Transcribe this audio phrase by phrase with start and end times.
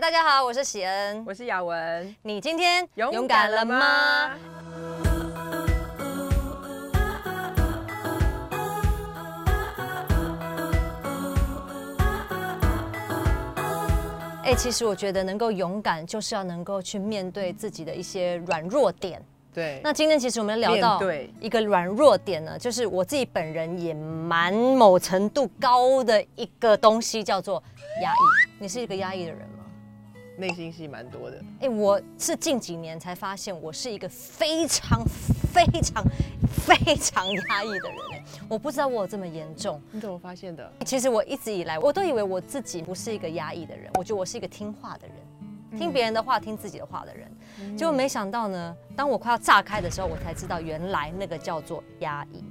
[0.00, 1.22] 大家好，我是喜恩。
[1.26, 4.30] 我是雅文，你今天勇敢了吗？？
[14.42, 19.22] 哎、其实我觉得能够勇敢，就是要能够去面对自己的一些软弱点。
[19.52, 27.62] 对，那今天其实我们聊到对一个软弱点呢，就是我自己本人也蛮某程度高的一个东西，叫做
[28.02, 28.16] 压抑。
[28.58, 29.59] 你是一个压抑的人吗？
[30.40, 31.38] 内心戏蛮多的。
[31.60, 35.04] 哎、我是近几年才发现，我是一个非常、
[35.52, 36.02] 非常、
[36.48, 37.98] 非常压抑的人。
[38.12, 39.78] 哎，我不知道我有这么严重。
[39.92, 40.72] 你怎么发现的？
[40.86, 47.30] 其实我一直以来，我都以为我自己不是一个压抑的人，我觉得我是一个听话的人，听别人的话，听自己的话的人。
[47.76, 52.42] 结果没想到呢，当我快要炸开的时候，我才知道原来那个叫做压抑。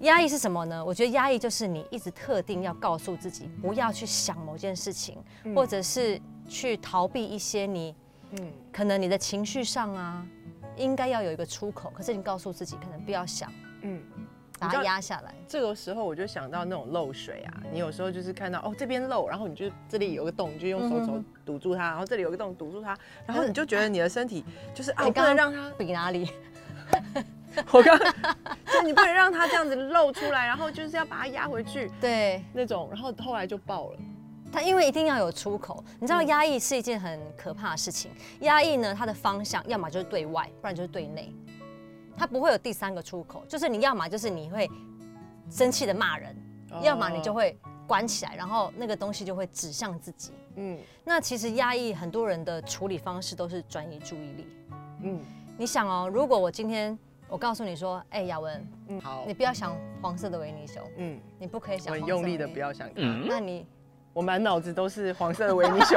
[0.00, 0.84] 压抑是什么呢？
[0.84, 5.18] 我觉得压抑就是你一直特定要告诉自己，不要去想某件事情，
[5.54, 7.94] 或者是去逃避一些你
[8.32, 10.26] 嗯，可能你的情绪上啊，
[10.76, 14.02] 应该要有一个出口，可是你告诉自己可能不要想，嗯，
[14.58, 15.34] 把它压下来。
[15.46, 26.28] 这个时候我就想到那种漏水啊，你有时候就是看到哦这边漏，然后你就这里有个洞，你就用手手嗯哼堵住它，然后这里有个洞堵住它，然后你就觉得你的身体就是啊，我不能让它，比哪里？
[27.72, 27.98] 我刚，
[28.66, 33.98] 就你不能让它这样子漏出来，然后就是要把它压回去对，那种，然后后来就爆了。
[34.50, 36.26] 它因为一定要有出口，你知道嗯。
[36.26, 38.10] 压抑是一件很可怕的事情。
[38.40, 41.32] 压抑呢，它的方向要么就是对外，不然就是对内，
[42.16, 43.44] 它不会有第三个出口。
[43.48, 44.68] 就是你要么就是你会
[45.50, 46.34] 生气的骂人，
[46.82, 50.32] 要么你就哦，会关起来，然后那个东西就会指向自己。
[50.56, 50.78] 嗯。
[51.04, 54.46] 那其实压抑很多人的处理方式都是转移注意力。
[55.02, 55.20] 嗯。
[55.56, 56.96] 你想哦，如果我今天
[57.28, 59.24] 我告诉你说，哎、雅文，嗯，好。
[59.26, 63.66] 你，不要想黄色的维尼熊，嗯，你不可以想我很用力的不要想嗯，那你
[64.18, 65.96] 我满脑子都是黄色的维尼熊。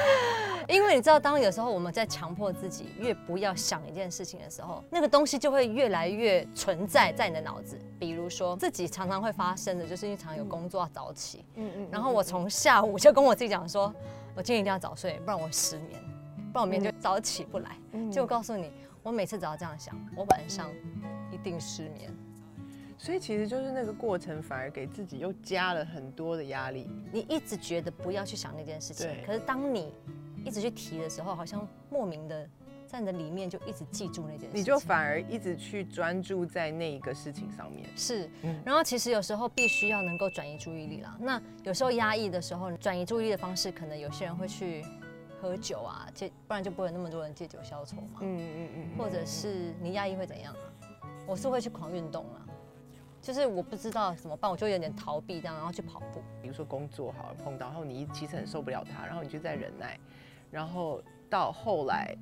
[0.68, 7.78] 因为你知道，当有时候我们在强迫自己越不要想一件事情的时候，那个东西就会越来越存在在你的脑子。
[7.98, 13.90] 比如说自己常常会发生的，就是因为常常有工作要早起，嗯嗯然后我从下午就跟我自己讲说，
[14.34, 15.98] 我今天一定要早睡，不然我失眠，
[16.52, 17.70] 不然我明天就早起不来。
[17.92, 18.70] 嗯就告诉你，
[19.02, 20.70] 我每次只要这样想，我晚上
[21.32, 22.14] 一定失眠。
[22.98, 26.90] 所以其实就是那个过程，反而给自己又加了很多的压力。
[27.12, 29.92] 你一直觉得不要去想那件事情，可是当你
[30.44, 32.48] 一直去提的时候，好像莫名的
[32.86, 37.88] 在你的里面就一直记住那件事情，你就反而一直去专注在那一个事情上面。
[37.96, 41.16] 是嗯，然后其实有时候必须要能够转移注意力啦。
[41.20, 44.84] 那有时候压抑的时候，转移注意力的方式，可能有些人会去
[45.40, 48.20] 喝酒啊，戒，不然就不会有那么多人借酒消愁嘛。
[48.20, 51.10] 嗯嗯嗯或者是你压抑会怎样啊？
[51.26, 52.46] 我是会去狂运动啦，
[53.26, 56.22] 就是我不知道怎么办，我就有点逃避这样，然后去跑步。
[56.40, 59.98] 比如说工作好像碰到，然后你其实很受不了他，然后你就在忍耐，
[60.48, 62.16] 然后到后来，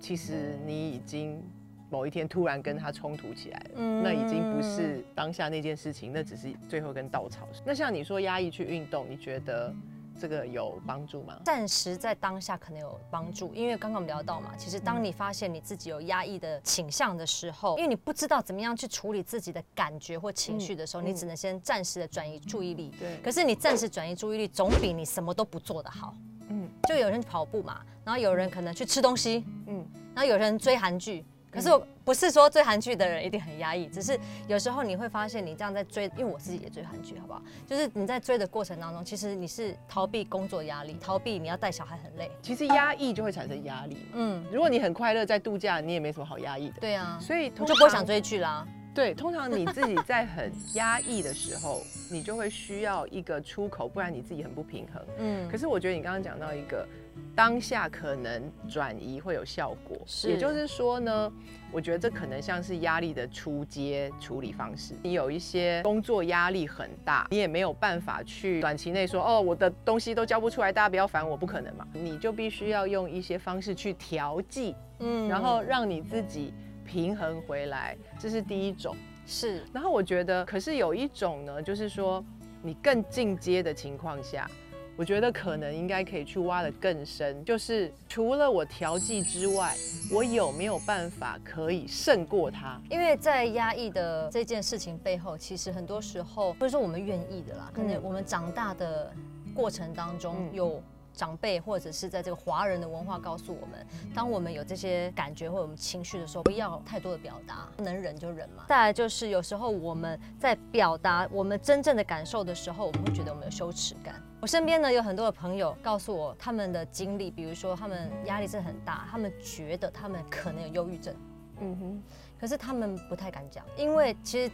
[0.00, 1.42] 其实你已经
[1.90, 3.70] 某一天突然跟他冲突起来了。
[3.74, 7.46] 嗯那已经不是当下那件事情，那只是最后一根稻草。
[7.62, 9.70] 那像你说压抑去运动，你觉得
[10.18, 11.38] 这个有帮助吗？
[11.44, 22.92] 暂时在当下可能有帮助，因为刚刚我们聊到嘛，其实当你发现你自己有压抑的倾向的时候，因为你不知道怎么样去处理自己的感觉或情绪的时候，嗯你只能先暂时的转移注意力。
[22.98, 26.14] 对可是你暂时转移注意力，总比你什么都不做的好。
[26.48, 31.24] 嗯就有人跑步嘛，然后有人可能去吃东西，嗯然后有人追韩剧。
[31.50, 37.42] 可是我不是说追韩剧的人一定很压抑，只是有时候你会发现你这样在追，因为我自己也追韩剧，好不好？
[37.66, 42.30] 就是你在追的过程当中，其实你是逃避工作压力，逃避你要带小孩很累。
[42.40, 44.10] 其实压抑就会产生压力嘛。
[44.12, 46.76] 嗯，如果你很快乐在度假，你也没什么好压抑的。
[46.80, 48.64] 对啊，所以你通常就不会想追剧啦。
[48.96, 55.02] 对，通常你自己在很压抑的时候，你就会需要一个出口，不然你自己很不平衡。
[55.18, 56.88] 嗯可，是我觉得你刚刚讲到一个
[57.34, 61.30] 当下可能转移会有效果，是也就是说呢，
[61.70, 64.94] 我觉得这可能像是压力的出街处理方式。
[65.02, 71.86] 你有一些工作压力很大，你也没有办法去短期内说哦，我的东西都交不出来，大家不要烦我，不可能嘛。
[71.92, 76.54] 你就必须要用一些方式去调剂，嗯然后让你自己
[76.86, 78.96] 平衡回来，这是第一种。
[79.26, 79.64] 是。
[79.72, 82.24] 然后我觉得，可是有一种呢，就是说
[82.62, 84.48] 你更进阶的情况下，
[84.96, 89.74] 我觉得可能应该可以去挖得更深，就是除了我调剂之外，
[90.10, 92.80] 我有没有办法可以胜过它？
[92.88, 98.00] 因为在压抑的这件事情背后，其实很多时候不是说我们愿意的啦，可能嗯。
[98.02, 99.12] 我们长大的
[99.52, 100.54] 过程当中嗯。
[100.54, 100.82] 有
[101.16, 103.84] 长辈或者是在这个华人的文化告诉我们，
[104.14, 108.64] 当我们有这些感觉或者我们情绪的时候，不要太多的表达，能忍就忍嘛。
[108.68, 114.22] 再来就是有时候我们在表达我们真正的感受的时候，我们会觉得我们有羞耻感。
[114.38, 121.14] 我身边呢有很多的朋友告诉我他们的经历，比如说他们压力是很大，他们觉得他们可能有忧郁症，
[121.60, 122.02] 嗯哼，
[122.38, 124.52] 可是他们不太敢讲，因为其实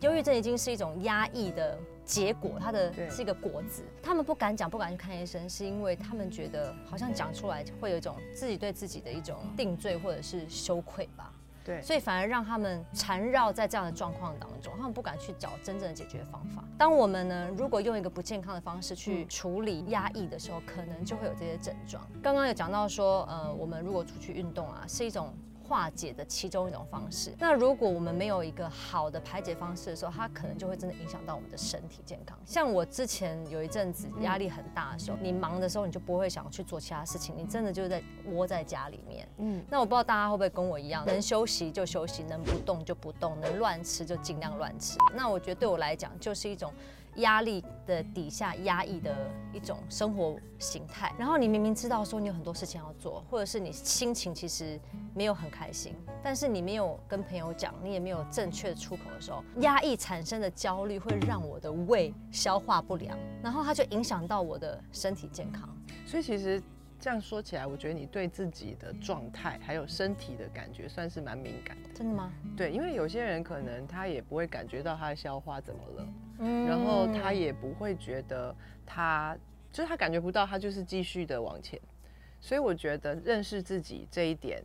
[0.00, 1.78] 忧郁症已经是一种压抑的。
[2.06, 3.82] 结果，它的是一个果子。
[4.02, 11.32] 他们不敢讲，不敢去看医生，是因为他们觉得好像讲出来会有一种自己对自己的一种定罪或者是羞愧吧。
[11.64, 16.62] 对，所以反而让他们缠绕在这样的状况当中，他们不敢去找真正的解决方法。
[16.76, 22.06] 当我们呢，如果用一个不健康的方式去处理压抑的时候，可能就会有这些症状。
[22.22, 25.32] 刚刚有讲到说，呃，我们如果出去运动啊，是一种。
[25.66, 27.34] 化解的其中一种方式。
[27.38, 32.38] 那如果我们没有一个好的排解方式的时候，它可能就会真的影响到我们的身体健康。
[32.44, 39.26] 像我之前有一阵子压力很大的时候，你忙的时候你就不会想去做其他事情，你真的就是在窝在家里面。
[39.38, 44.98] 嗯，那我不知道大家会不会跟我一样，能休息就休息，能不动就不动，能乱吃就尽量乱吃。
[45.14, 46.72] 那我觉得对我来讲就是一种。
[47.16, 49.14] 压力的底下压抑的
[49.52, 54.78] 一种生活形态，然后你明明知道说你有很多事情要做，或者是你心情其实
[55.14, 65.68] 没有很开心，但是你没有跟朋友讲，你也没有正确的出口的时候，压抑产生的焦虑会让我的胃消化不良，然后它就影响到我的身体健康。
[66.06, 66.62] 所以其实。
[67.04, 71.90] 这样说起来，我觉得你对自己的状态还有身体的感觉算是蛮敏感的。
[71.92, 72.32] 真的吗？
[72.56, 76.08] 对，因为有些人可能他也不会感觉到他的消化怎么了，
[76.38, 78.56] 嗯，然后他也不会觉得
[78.86, 79.36] 他
[79.70, 81.78] 就是他感觉不到，他就是继续的往前。
[82.40, 84.64] 所以我觉得认识自己这一点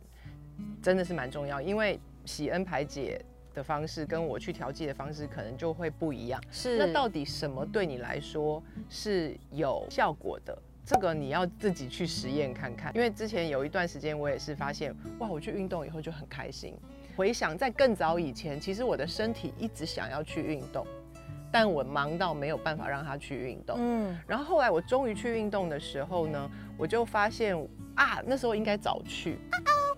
[0.82, 3.22] 真的是蛮重要，因为喜恩排解
[3.52, 6.42] 的方式跟我去调剂的方式可能就会不一样。
[6.50, 10.58] 是，那到底什么对你来说是有效果的？
[10.84, 16.74] 这个你要自己去实验看看，因为之前有一段时间我也是发现，哇，我去运动以后就很开心。
[17.16, 20.86] 回想在更早以前，其实我的身体一直想要去运动，
[21.52, 23.76] 但我忙到没有办法让他去运动。
[23.78, 27.56] 嗯，然后后来我终于去运动的时候呢，我就发现
[27.94, 29.38] 啊，那时候应该早去。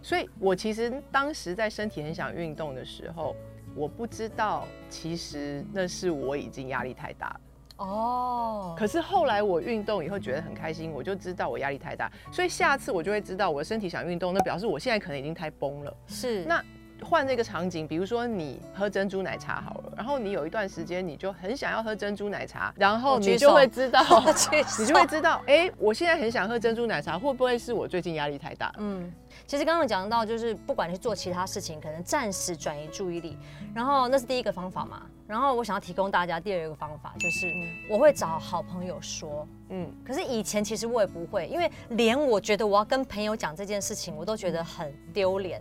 [0.02, 3.36] 所以我其实当时在身体很想运动的时候，
[3.76, 7.40] 我不知道其实那是我已经压力太大了。
[7.82, 15.96] 哦，可是后来我运动以后觉得很开心，我就知道我压力太大，所以下次我就会知道我的身体想运动，那表示我现在可能已经太崩了。
[16.06, 16.62] 是，那
[17.02, 24.00] 换这个场景，比如说你喝珍珠奶茶好了，然后你有一段时间你就很想要喝珍珠奶茶，然后你就会知道，
[24.78, 28.72] 你就会知道，哎，我现在很想喝珍珠奶茶，会不会是我最近压力太大？
[28.78, 29.12] 嗯。
[29.46, 33.36] 其实刚刚讲到，就是不管你去做其他事情，可能暂时转移注意力，
[33.74, 35.02] 然后那是第一个方法嘛。
[35.26, 37.46] 然后我想要提供大家第二个方法，就是
[37.88, 39.90] 我会找好朋友说，嗯。
[40.06, 45.60] 可是以前其实我也不会，因为连我觉得我要跟朋友讲这件事情，我都觉得很丢脸。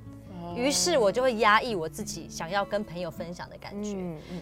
[0.56, 3.95] 于是我就会压抑我自己想要跟朋友分享的感觉。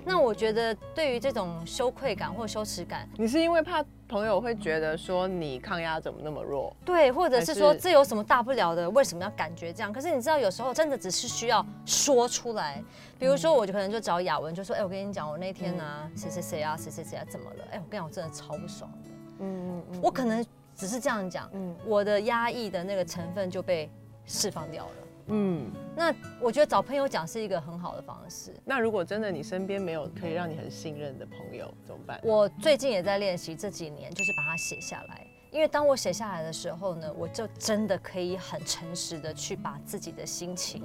[0.05, 6.75] 那我觉得对于这种羞愧感或羞耻感，你是因为怕朋友会觉得说你抗压怎么那么弱？
[6.83, 8.89] 对，或者是说这有什么大不了的？
[8.89, 9.93] 为什么要感觉这样？
[9.93, 12.83] 可是你知道，有时候真的只是需要说出来。
[13.19, 17.63] 比如说，我就可能就找雅文，就说：“哎，我跟你讲，我那天呢，谁谁谁啊，谁谁谁啊，怎么了？
[17.71, 19.09] 哎，我跟你讲，我真的超不爽的。
[19.39, 23.91] 嗯嗯嗯，我可能只是这样讲，嗯，我的压抑的那个成分就被
[24.25, 24.91] 释放掉了。”
[25.29, 28.53] 嗯，那我觉得找朋友讲是一个很好的方式。
[28.65, 32.19] 那如果真的你身边没有可以让你很信任的朋友怎么办？
[32.23, 35.25] 我最近也在练习，这几年就是把它写下来。
[35.51, 40.83] 因为当我写下来的时候呢，我就真的可以很诚实的去把自己的心情，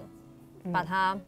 [0.72, 1.18] 把它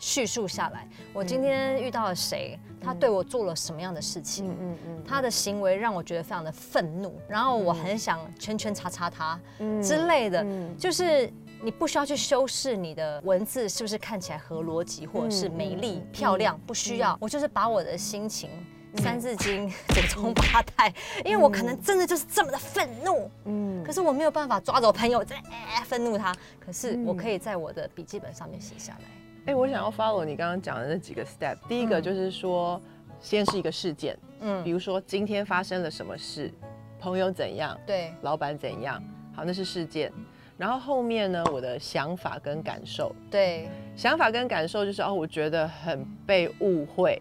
[0.00, 0.88] 叙述下来。
[1.12, 2.58] 我今天遇到了谁？
[2.82, 4.50] 他对我做了什么样的事情？
[4.58, 9.38] 嗯嗯，他的行为让我觉得非常的愤怒，然后我很想圈圈叉叉他
[9.82, 10.44] 之类的，
[10.78, 11.32] 就是。
[11.62, 17.16] 你不需要去修饰你的文字是不是看起来合逻辑或者是美丽漂亮，不需要。
[17.20, 18.48] 我就是把我的心情
[19.02, 20.92] 《三字经》祖宗八代，
[21.24, 25.36] 因为我可能真的就是这么的愤怒，嗯，可是我没有办法抓走朋友在
[25.84, 29.00] 愤怒他，可是我可以在我的笔记本上面写下来。
[29.46, 32.80] 哎，我想要 follow 你刚刚讲的那几个 step，第一个就是说，
[33.20, 36.50] 先是一个事件，嗯，比如说今天发生了什么事，
[36.98, 39.02] 朋友怎样，对，老板怎样，
[39.34, 40.10] 好，那是事件。
[40.60, 47.18] 然后后面呢，我的想法跟感受，对，想法跟感受就是哦，我觉得很被误会，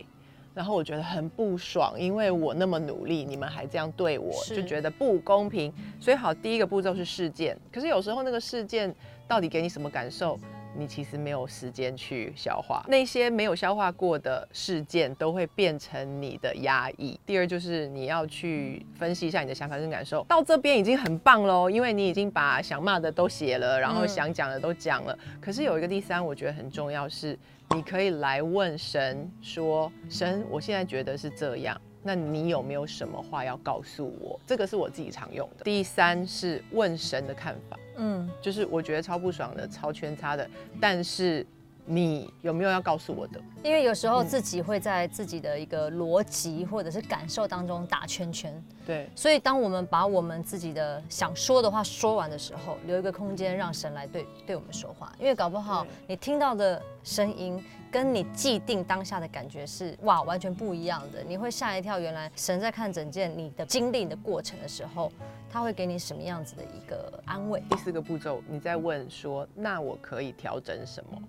[0.54, 5.74] 然后我觉得很不爽，因为我那么努力，你们还这样对我，就觉得不公平。
[6.02, 8.94] 所以好，第一个步骤是事件，可是有时候那个事件
[9.26, 10.38] 到底给你什么感受，
[10.78, 17.20] 你其实没有时间去消化那些没有消化过的事件，都会变成你的压抑。
[17.26, 25.18] 第二就是你要去分析一下你的想法跟感受，到这边已经很棒喽，因为你已经把想骂的都写了，然后想讲的都讲了。
[25.42, 27.38] 可是有一个第三，我觉得很重要是，
[27.76, 34.40] 你可以来问神说：“神，我现在觉得是这样。”那你有没有什么话要告诉我？
[34.48, 35.66] 这个是我自己常用的。
[35.66, 41.46] 第三是问神的看法，嗯，就是我觉得超不爽的、超圈叉的，但是
[41.92, 43.42] 你有没有要告诉我的？
[43.64, 49.10] 因为有时候自己会在自己的一个逻辑或者是感受当中打圈圈，对。
[49.16, 57.62] 所以当我们把我们自己的想说的话说完的时候，留一个空间让神来对对我们说话，因为搞不好你听到的声音。
[57.92, 61.24] 跟你既定当下的感觉是哇，完全不一样的。
[61.24, 65.12] 你会吓一跳，原来神在看整件你的经历的过程的时候，
[65.50, 67.64] 他会给你什么样子的一个安慰？
[67.68, 71.20] 第四个步骤，你在问说，那我可以调整什么？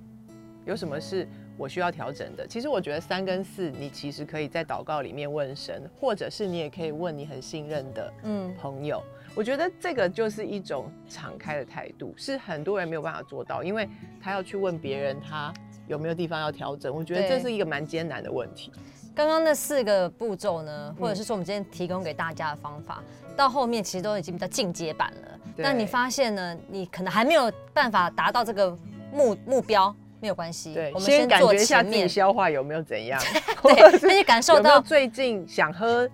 [0.70, 2.46] 有什么是我需要调整的？
[2.46, 9.02] 其实我觉得三跟四，你其实可以在祷告里面问神，或者是你也可以问你很信任的嗯朋友。
[9.34, 13.88] 我觉得这个就是一种敞开的态度，是很多人没有办法做到，因为
[14.22, 15.52] 他要去问别人他。
[15.86, 16.94] 有没有地方要调整？
[16.94, 18.70] 我觉得这是一个蛮艰难的问题。
[19.12, 23.02] 刚刚那四个步骤呢，或者是说我们今天提供给大家的方法，
[23.36, 25.38] 到后面其实都已经比较进阶版了。
[25.56, 28.70] 但你发现呢，你可能还没有办法达到这个
[29.12, 30.74] 目目标，没有关系。
[30.74, 33.20] 对，我们先感觉一下自己消化有没有怎样，
[33.62, 36.08] 对，先去感受到最近想喝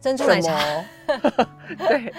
[0.00, 0.58] 珍珠奶茶。
[1.78, 2.12] 对。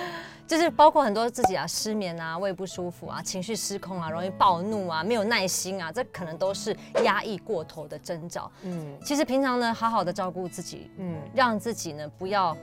[0.46, 8.52] 就是包括很多自己啊失眠啊胃不舒服啊情绪失控啊容易暴怒啊没有耐心啊这可能都是压抑过头的征兆。
[8.64, 12.56] 嗯，其实平常呢好好的照顾自己，嗯，让自己呢不要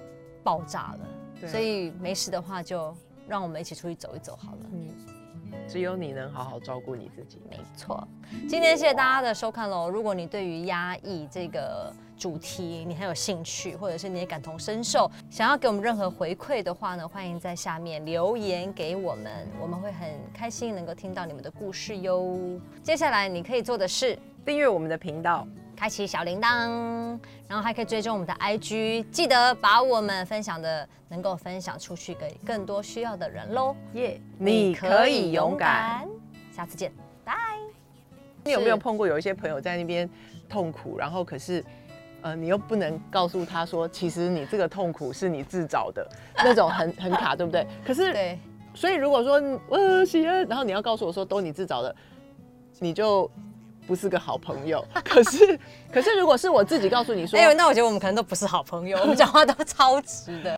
[0.45, 1.49] 爆炸了。
[1.49, 2.95] 所以没事的话就
[3.27, 4.59] 让我们一起出去走一走好了。
[4.73, 4.89] 嗯。
[5.69, 7.41] 只有你能好好照顾你自己。
[7.51, 8.07] 没错，
[8.49, 9.89] 今天谢谢大家的收看喽。
[9.89, 22.39] 如果你对于压抑这个主题你很有兴趣，或者是你也感同身受，想要给我们任何回馈的话呢，欢迎在下面留言给我们，我们会很开心能够听到你们的故事哟。
[22.83, 25.47] 接下来你可以做的是订阅我们的频道。
[25.81, 27.19] 开启小铃铛，
[27.49, 33.75] 然后还可以追踪我们的 IG，记得把我们分享的能够分享出去给更多需要的人喽。
[33.95, 36.07] 耶，你可以勇敢，
[36.53, 36.93] 下次见，
[37.25, 37.35] 拜。
[38.45, 40.07] 你有没有碰过有一些朋友在那边
[40.51, 41.65] 痛苦，然后可是，
[42.21, 46.07] 呃，你又不能告诉他说，其实你这个痛苦是你自找的，
[46.37, 47.67] 那种很 很卡，对不对？
[47.83, 48.39] 可是，对，
[48.75, 51.97] 所以如果说呃喜恩，然后你要告诉我说都你自找的，
[52.81, 53.31] 你就。
[53.91, 55.59] 不是个好朋友，可是，
[55.93, 60.49] 可是如果是我自己告诉你说，哎，那我觉得我们可能都不是好朋友，我们讲话都超直的。